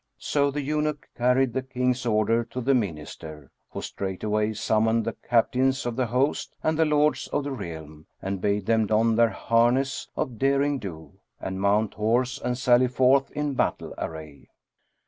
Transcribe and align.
So 0.17 0.49
the 0.49 0.63
eunuch 0.63 1.07
carried 1.15 1.53
the 1.53 1.61
King's 1.61 2.07
order 2.07 2.43
to 2.45 2.59
the 2.59 2.73
Minister, 2.73 3.51
who 3.69 3.83
straightaway 3.83 4.53
summoned 4.53 5.05
the 5.05 5.13
Captains 5.13 5.85
of 5.85 5.95
the 5.95 6.07
host 6.07 6.55
and 6.63 6.75
the 6.79 6.85
Lords 6.85 7.27
of 7.27 7.43
the 7.43 7.51
realm 7.51 8.07
and 8.19 8.41
bade 8.41 8.65
them 8.65 8.87
don 8.87 9.15
their 9.15 9.29
harness 9.29 10.07
of 10.15 10.39
derring 10.39 10.79
do 10.79 11.19
and 11.39 11.61
mount 11.61 11.93
horse 11.93 12.41
and 12.41 12.57
sally 12.57 12.87
forth 12.87 13.29
in 13.33 13.53
battle 13.53 13.93
array. 13.99 14.49